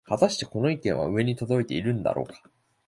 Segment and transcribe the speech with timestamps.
[0.05, 2.41] はたしてこの意見は上に届いているんだろうか